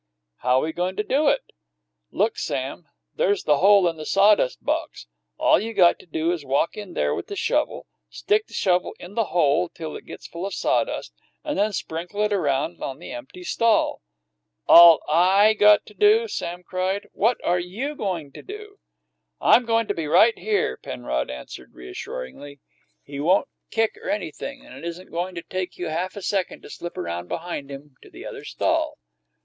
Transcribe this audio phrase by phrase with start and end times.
[0.37, 1.41] "How we goin' to do it?"
[2.09, 5.05] "Look, Sam; there's the hole into the sawdust box!
[5.37, 8.95] All you got to do is walk in there with the shovel, stick the shovel
[8.99, 12.97] in the hole till it gets full of sawdust, and then sprinkle it around on
[12.97, 14.01] the empty stall."
[14.67, 17.07] "All I got to do!" Sam cried.
[17.13, 18.79] "What are you goin' to do?"
[19.39, 22.59] "I'm goin' to be right here," Penrod answered reassuringly.
[23.03, 26.63] "He won't kick or anything, and it isn't goin' to take you half a second
[26.63, 28.97] to slip around behind him to the other stall."